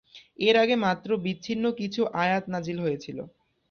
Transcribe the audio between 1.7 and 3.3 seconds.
কিছু আয়াত নাযিল হয়েছিল।